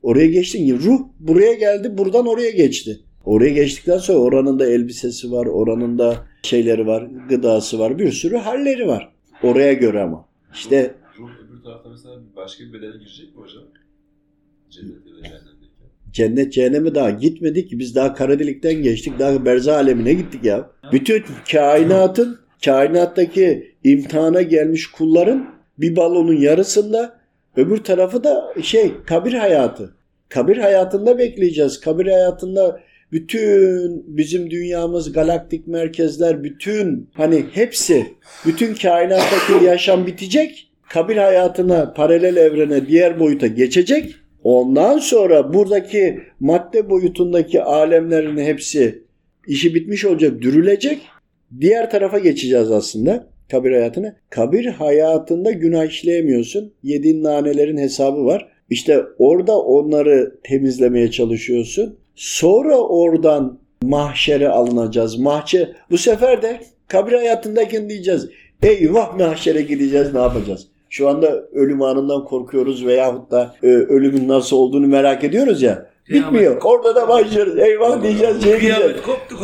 [0.03, 2.99] oraya geçtin ruh buraya geldi buradan oraya geçti.
[3.25, 8.37] Oraya geçtikten sonra oranın da elbisesi var, oranın da şeyleri var, gıdası var, bir sürü
[8.37, 9.16] halleri var.
[9.43, 10.25] Oraya göre ama.
[10.53, 13.63] İşte Ruh öbür tarafta mesela başka bir bedene girecek mi hocam?
[14.69, 15.87] Cennet ya da cehennemdeyken.
[16.11, 20.71] cennet cehenneme daha gitmedik ki biz daha kara delikten geçtik, daha berzah alemine gittik ya.
[20.91, 27.19] Bütün kainatın, kainattaki imtihana gelmiş kulların bir balonun yarısında,
[27.55, 29.93] öbür tarafı da şey kabir hayatı.
[30.29, 31.79] Kabir hayatında bekleyeceğiz.
[31.79, 38.05] Kabir hayatında bütün bizim dünyamız, galaktik merkezler, bütün hani hepsi,
[38.45, 40.63] bütün kainattaki yaşam bitecek.
[40.89, 44.15] Kabir hayatına, paralel evrene, diğer boyuta geçecek.
[44.43, 49.03] Ondan sonra buradaki madde boyutundaki alemlerin hepsi
[49.47, 51.01] işi bitmiş olacak, dürülecek.
[51.61, 54.15] Diğer tarafa geçeceğiz aslında kabir hayatına.
[54.29, 56.73] Kabir hayatında günah işleyemiyorsun.
[56.83, 58.49] Yediğin nanelerin hesabı var.
[58.69, 61.97] İşte orada onları temizlemeye çalışıyorsun.
[62.17, 65.19] Sonra oradan mahşere alınacağız.
[65.19, 68.29] Mahşer bu sefer de kabir hayatındayken diyeceğiz.
[68.63, 70.67] Eyvah mahşere gideceğiz ne yapacağız?
[70.89, 75.89] Şu anda ölüm anından korkuyoruz veyahut da e, ölümün nasıl olduğunu merak ediyoruz ya.
[76.09, 76.61] Bitmiyor.
[76.63, 77.59] Orada da başlıyoruz.
[77.59, 78.43] Eyvah diyeceğiz.
[78.43, 78.91] Şey diyeceğiz.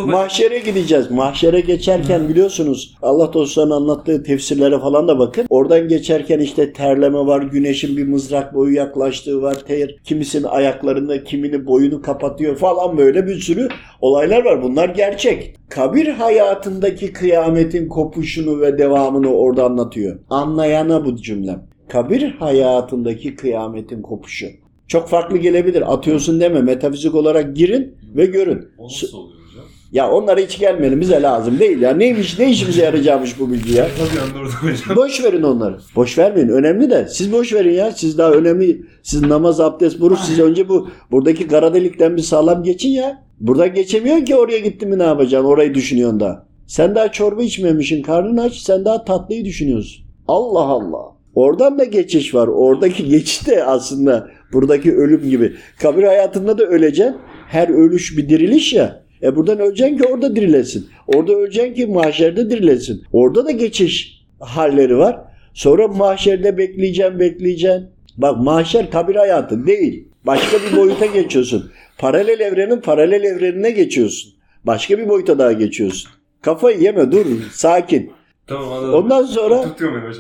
[0.06, 1.12] Mahşere gideceğiz.
[1.12, 5.46] Mahşere geçerken biliyorsunuz Allah dostlarının anlattığı tefsirlere falan da bakın.
[5.50, 7.42] Oradan geçerken işte terleme var.
[7.42, 9.56] Güneşin bir mızrak boyu yaklaştığı var.
[9.68, 13.68] Ter, kimisinin ayaklarında kimini boyunu kapatıyor falan böyle bir sürü
[14.02, 14.64] olaylar var.
[14.64, 15.56] Bunlar gerçek.
[15.70, 20.20] Kabir hayatındaki kıyametin kopuşunu ve devamını orada anlatıyor.
[20.30, 21.64] Anlayana bu cümlem.
[21.90, 24.63] Kabir hayatındaki kıyametin kopuşu.
[24.88, 25.94] Çok farklı gelebilir.
[25.94, 26.62] Atıyorsun deme.
[26.62, 28.68] Metafizik olarak girin ve görün.
[28.78, 29.66] O nasıl oluyor hocam?
[29.92, 31.02] Ya onlara hiç gelmeyelim.
[31.02, 31.94] Bize lazım değil ya.
[31.94, 33.88] Neymiş, ne işimize yarayacakmış bu bilgi ya.
[33.98, 34.96] Tabii anladım hocam.
[34.98, 35.78] Boş verin onları.
[35.96, 36.50] Boş vermeyin.
[36.50, 37.08] Önemli de.
[37.10, 37.92] Siz boş verin ya.
[37.92, 38.82] Siz daha önemli.
[39.04, 40.20] Siz namaz, abdest, buruş.
[40.20, 43.24] Siz önce bu buradaki kara delikten bir sağlam geçin ya.
[43.40, 45.48] Burada geçemiyorsun ki oraya gittin mi ne yapacaksın?
[45.48, 46.46] Orayı düşünüyorsun daha.
[46.68, 48.02] Sen daha çorba içmemişsin.
[48.02, 48.54] Karnın aç.
[48.54, 50.06] Sen daha tatlıyı düşünüyorsun.
[50.28, 51.14] Allah Allah.
[51.36, 52.48] Oradan da geçiş var.
[52.48, 55.54] Oradaki geçiş de aslında buradaki ölüm gibi.
[55.82, 57.16] Kabir hayatında da öleceksin.
[57.48, 59.04] Her ölüş bir diriliş ya.
[59.24, 60.88] E buradan öleceksin ki orada dirilesin.
[61.08, 63.04] Orada öleceksin ki mahşerde dirilesin.
[63.14, 65.20] Orada da geçiş halleri var.
[65.54, 67.88] Sonra mahşerde bekleyeceksin, bekleyeceksin.
[68.18, 70.08] Bak mahşer kabir hayatı değil.
[70.26, 71.72] Başka bir boyuta geçiyorsun.
[71.98, 74.34] Paralel evrenin paralel evrenine geçiyorsun.
[74.64, 76.12] Başka bir boyuta daha geçiyorsun.
[76.42, 78.12] Kafayı yeme dur sakin.
[78.48, 78.94] Tamam anladım.
[78.94, 79.66] Ondan sonra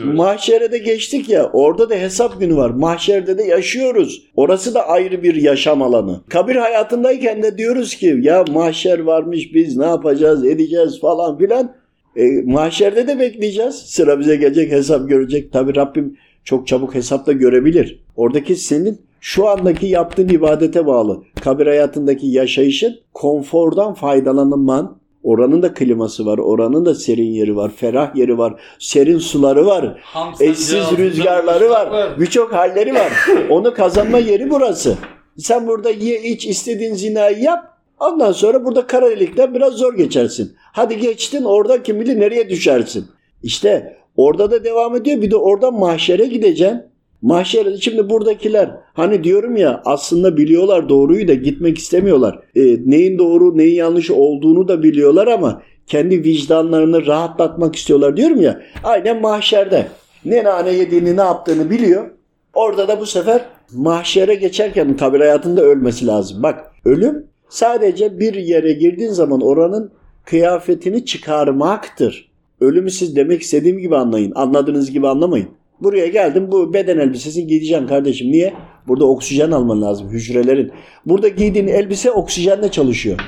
[0.03, 2.69] mahşere de geçtik ya orada da hesap günü var.
[2.69, 4.23] Mahşerde de yaşıyoruz.
[4.35, 6.21] Orası da ayrı bir yaşam alanı.
[6.29, 11.75] Kabir hayatındayken de diyoruz ki ya mahşer varmış biz ne yapacağız edeceğiz falan filan.
[12.15, 13.75] E, mahşerde de bekleyeceğiz.
[13.75, 15.51] Sıra bize gelecek hesap görecek.
[15.51, 17.99] Tabi Rabbim çok çabuk hesapta görebilir.
[18.15, 21.23] Oradaki senin şu andaki yaptığın ibadete bağlı.
[21.41, 28.15] Kabir hayatındaki yaşayışın konfordan faydalanman, Oranın da kliması var, oranın da serin yeri var, ferah
[28.15, 33.11] yeri var, serin suları var, Hamster eşsiz rüzgarları var, birçok halleri var.
[33.49, 34.97] Onu kazanma yeri burası.
[35.37, 37.73] Sen burada ye iç istediğin zinayı yap.
[37.99, 40.53] Ondan sonra burada kara delikten biraz zor geçersin.
[40.59, 43.05] Hadi geçtin orada kim bilir nereye düşersin.
[43.43, 45.21] İşte orada da devam ediyor.
[45.21, 46.92] Bir de oradan mahşere gideceksin.
[47.23, 52.39] Mahşere şimdi buradakiler hani diyorum ya aslında biliyorlar doğruyu da gitmek istemiyorlar.
[52.55, 58.61] E, neyin doğru neyin yanlış olduğunu da biliyorlar ama kendi vicdanlarını rahatlatmak istiyorlar diyorum ya.
[58.83, 59.87] Aynen mahşerde.
[60.25, 62.09] Ne nane yediğini ne yaptığını biliyor.
[62.53, 63.41] Orada da bu sefer
[63.73, 66.43] mahşere geçerken kabir hayatında ölmesi lazım.
[66.43, 69.91] Bak ölüm sadece bir yere girdiğin zaman oranın
[70.25, 72.31] kıyafetini çıkarmaktır.
[72.61, 74.31] Ölümü siz demek istediğim gibi anlayın.
[74.35, 75.49] Anladığınız gibi anlamayın.
[75.81, 78.31] Buraya geldim bu beden elbisesini giyeceksin kardeşim.
[78.31, 78.53] Niye?
[78.87, 80.71] Burada oksijen alman lazım hücrelerin.
[81.05, 83.19] Burada giydiğin elbise oksijenle çalışıyor.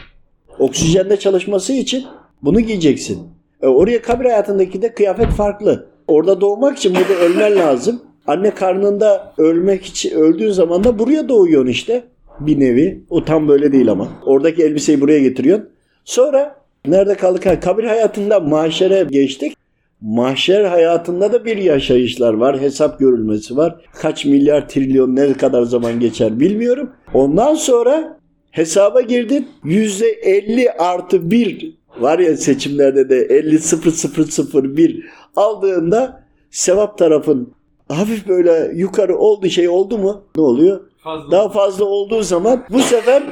[0.60, 2.04] Oksijenle çalışması için
[2.42, 3.20] bunu giyeceksin.
[3.62, 5.88] E, oraya kabir hayatındaki de kıyafet farklı.
[6.08, 8.02] Orada doğmak için burada ölmen lazım.
[8.28, 12.04] Anne karnında ölmek için öldüğün zaman da buraya doğuyorsun işte.
[12.40, 13.04] Bir nevi.
[13.10, 14.08] O tam böyle değil ama.
[14.26, 15.70] Oradaki elbiseyi buraya getiriyorsun.
[16.06, 16.56] Sonra
[16.88, 17.62] nerede kaldık?
[17.62, 19.58] Kabir hayatında mahşere geçtik.
[20.08, 22.62] Mahşer hayatında da bir yaşayışlar var.
[22.62, 23.76] Hesap görülmesi var.
[23.94, 26.91] Kaç milyar trilyon ne kadar zaman geçer bilmiyorum.
[27.13, 28.20] Ondan sonra
[28.52, 29.48] hesaba girdin.
[29.63, 37.54] %50 artı 1 var ya seçimlerde de 50 0 0 0 1 aldığında sevap tarafın
[37.89, 40.80] hafif böyle yukarı oldu şey oldu mu ne oluyor?
[40.98, 41.32] Fazla.
[41.32, 43.24] Daha fazla olduğu zaman bu sefer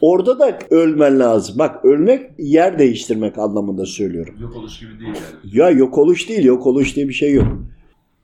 [0.00, 1.58] Orada da ölmen lazım.
[1.58, 4.34] Bak ölmek yer değiştirmek anlamında söylüyorum.
[4.40, 5.58] Yok oluş gibi değil yani.
[5.58, 7.46] Ya yok oluş değil, yok oluş diye bir şey yok.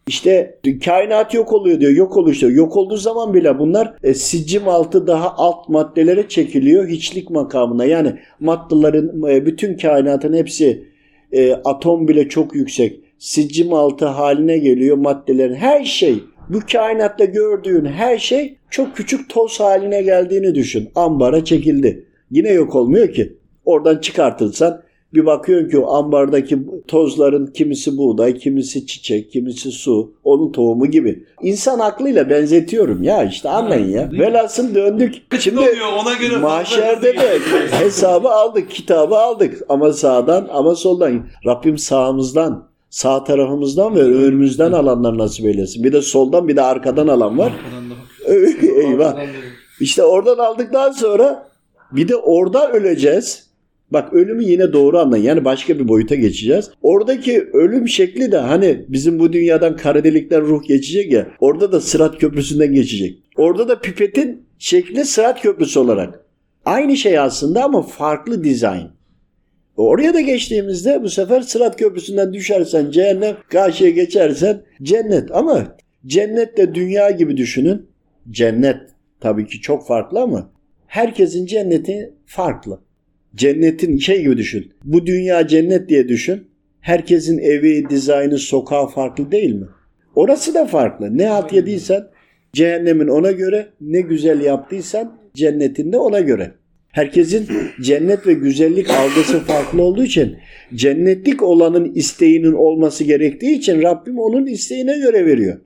[0.06, 2.52] İşte kainat yok oluyor diyor, yok oluş diyor.
[2.52, 7.84] Yok olduğu zaman bile bunlar e, sicim altı daha alt maddelere çekiliyor hiçlik makamına.
[7.84, 10.88] Yani maddelerin, e, bütün kainatın hepsi
[11.32, 13.00] e, atom bile çok yüksek.
[13.18, 16.18] Sicim altı haline geliyor maddelerin her şey.
[16.48, 20.88] Bu kainatta gördüğün her şey çok küçük toz haline geldiğini düşün.
[20.94, 22.04] Ambara çekildi.
[22.30, 23.36] Yine yok olmuyor ki.
[23.64, 24.82] Oradan çıkartılsan
[25.14, 31.24] bir bakıyorsun ki o ambardaki tozların kimisi buğday, kimisi çiçek, kimisi su, onun tohumu gibi.
[31.42, 34.10] İnsan aklıyla benzetiyorum ya işte anlayın ya.
[34.12, 35.14] Velhasıl döndük.
[35.40, 35.60] Şimdi
[36.00, 37.38] ona göre mahşerde de
[37.70, 39.62] hesabı aldık, kitabı aldık.
[39.68, 41.26] Ama sağdan ama soldan.
[41.46, 45.84] Rabbim sağımızdan, sağ tarafımızdan ve önümüzden alanlar nasip eylesin.
[45.84, 47.52] Bir de soldan bir de arkadan alan var.
[47.52, 48.32] Arkadan da-
[48.82, 49.06] Eyvah.
[49.06, 49.30] arkadan da-
[49.80, 51.48] İşte oradan aldıktan sonra
[51.92, 53.46] bir de orada öleceğiz.
[53.90, 55.24] Bak ölümü yine doğru anlayın.
[55.24, 56.70] Yani başka bir boyuta geçeceğiz.
[56.82, 61.26] Oradaki ölüm şekli de hani bizim bu dünyadan kara delikten ruh geçecek ya.
[61.40, 63.18] Orada da Sırat Köprüsü'nden geçecek.
[63.36, 66.24] Orada da pipetin şekli Sırat Köprüsü olarak.
[66.64, 68.95] Aynı şey aslında ama farklı dizayn.
[69.76, 75.30] Oraya da geçtiğimizde bu sefer Sırat Köprüsü'nden düşersen cehennem, karşıya geçersen cennet.
[75.32, 77.86] Ama cennet de dünya gibi düşünün.
[78.30, 78.76] Cennet
[79.20, 80.50] tabii ki çok farklı ama
[80.86, 82.80] herkesin cenneti farklı.
[83.34, 84.72] Cennetin şey gibi düşün.
[84.84, 86.48] Bu dünya cennet diye düşün.
[86.80, 89.66] Herkesin evi, dizaynı, sokağı farklı değil mi?
[90.14, 91.18] Orası da farklı.
[91.18, 92.06] Ne halt yediysen
[92.52, 96.52] cehennemin ona göre, ne güzel yaptıysan cennetin de ona göre.
[96.96, 97.48] Herkesin
[97.80, 100.36] cennet ve güzellik algısı farklı olduğu için
[100.74, 105.60] cennetlik olanın isteğinin olması gerektiği için Rabbim onun isteğine göre veriyor.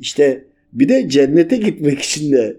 [0.00, 2.56] İşte bir de cennete gitmek için de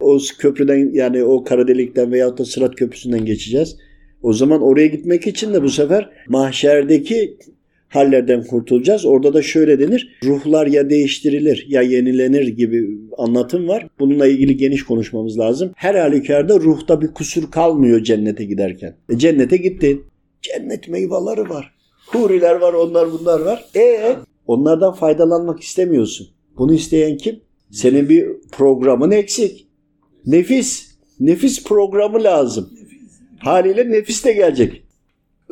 [0.00, 3.76] o köprüden yani o kara delikten veyahut da Sırat Köprüsü'nden geçeceğiz.
[4.22, 7.36] O zaman oraya gitmek için de bu sefer mahşerdeki
[7.94, 9.06] hallerden kurtulacağız.
[9.06, 10.18] Orada da şöyle denir.
[10.24, 13.86] Ruhlar ya değiştirilir ya yenilenir gibi anlatım var.
[13.98, 15.72] Bununla ilgili geniş konuşmamız lazım.
[15.76, 18.96] Her halükarda ruhta bir kusur kalmıyor cennete giderken.
[19.08, 20.04] E, cennete gittin.
[20.42, 21.74] Cennet meyveleri var.
[22.06, 23.64] Huriler var, onlar bunlar var.
[23.76, 26.28] E onlardan faydalanmak istemiyorsun.
[26.58, 27.40] Bunu isteyen kim?
[27.70, 29.66] Senin bir programın eksik.
[30.26, 30.94] Nefis.
[31.20, 32.70] Nefis programı lazım.
[33.38, 34.83] Haliyle nefis de gelecek.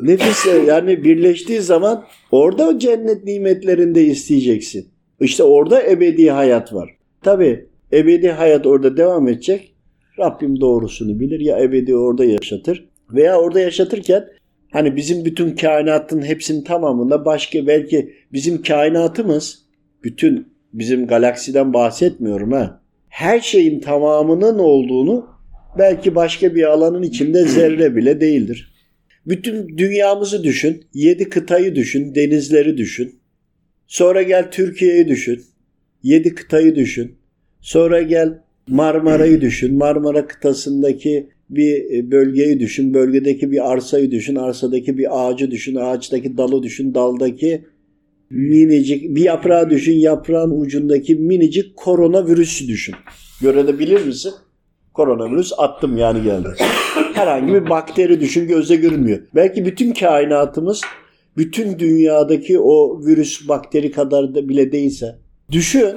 [0.03, 4.87] Nefisle yani birleştiği zaman orada cennet nimetlerinde isteyeceksin.
[5.19, 6.89] İşte orada ebedi hayat var.
[7.21, 9.73] Tabi ebedi hayat orada devam edecek.
[10.19, 14.25] Rabbim doğrusunu bilir ya ebedi orada yaşatır veya orada yaşatırken
[14.71, 19.59] hani bizim bütün kainatın hepsinin tamamında başka belki bizim kainatımız
[20.03, 22.81] bütün bizim galaksiden bahsetmiyorum ha.
[23.09, 25.27] Her şeyin tamamının olduğunu
[25.77, 28.72] belki başka bir alanın içinde zerre bile değildir.
[29.27, 33.19] Bütün dünyamızı düşün, yedi kıtayı düşün, denizleri düşün.
[33.87, 35.43] Sonra gel Türkiye'yi düşün,
[36.03, 37.15] yedi kıtayı düşün.
[37.61, 45.27] Sonra gel Marmara'yı düşün, Marmara kıtasındaki bir bölgeyi düşün, bölgedeki bir arsayı düşün, arsadaki bir
[45.27, 47.65] ağacı düşün, ağaçtaki dalı düşün, daldaki
[48.29, 52.95] minicik bir yaprağı düşün, yaprağın ucundaki minicik koronavirüsü düşün.
[53.41, 54.33] Görebilir misin?
[54.93, 56.47] Koronavirüs attım yani geldi.
[57.13, 59.19] Herhangi bir bakteri düşün gözle görünmüyor.
[59.35, 60.81] Belki bütün kainatımız
[61.37, 65.15] bütün dünyadaki o virüs bakteri kadar da bile değilse
[65.51, 65.95] düşün.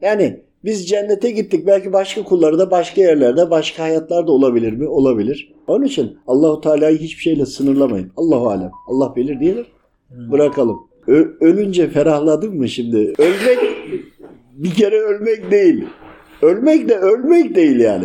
[0.00, 1.66] Yani biz cennete gittik.
[1.66, 4.88] Belki başka kulları da başka yerlerde, başka hayatlarda olabilir mi?
[4.88, 5.54] Olabilir.
[5.66, 8.12] Onun için Allahu Teala'yı hiçbir şeyle sınırlamayın.
[8.16, 8.70] Allahu alem.
[8.88, 9.66] Allah bilir diyelim.
[10.10, 10.78] Bırakalım.
[11.06, 13.12] Ö- ölünce ferahladın mı şimdi?
[13.18, 13.58] Ölmek
[14.52, 15.84] bir kere ölmek değil.
[16.42, 17.96] Ölmek de ölmek değil yani.